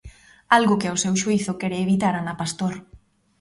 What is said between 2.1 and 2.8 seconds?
Ana Pastor.